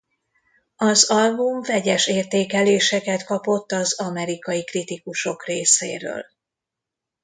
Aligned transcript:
Az 0.77 1.09
album 1.09 1.61
vegyes 1.61 2.07
értékeléseket 2.07 3.23
kapott 3.23 3.71
az 3.71 3.99
amerikai 3.99 4.63
kritikusok 4.63 5.45
részéről. 5.45 6.25